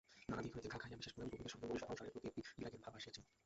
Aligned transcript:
নানা 0.29 0.41
দিক 0.45 0.53
হইতে 0.55 0.69
ঘা 0.73 0.77
খাইয়া 0.81 0.99
বিশ্বাসপরায়ণ 0.99 1.31
ভূপতির 1.31 1.57
মনে 1.61 1.69
বহিঃসংসারের 1.71 2.11
প্রতি 2.13 2.27
একটা 2.29 2.39
বৈরাগ্যের 2.51 2.83
ভাব 2.85 2.93
আসিয়াছিল। 2.97 3.25